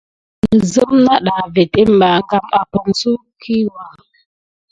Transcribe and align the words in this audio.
Kurum 0.39 0.59
ne 0.59 0.67
sim 0.71 0.91
na 1.05 1.15
zliku 1.17 1.25
na 1.25 1.35
vedem 1.53 1.91
ɓa 1.99 2.11
a 2.57 2.59
barkiwuka. 2.71 3.85